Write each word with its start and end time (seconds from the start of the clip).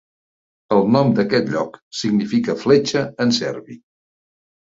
El 0.77 0.87
nom 0.95 1.11
d'aquest 1.19 1.51
lloc 1.55 1.77
significa 1.99 2.57
"fletxa" 2.63 3.05
en 3.27 3.37
serbi. 3.41 3.79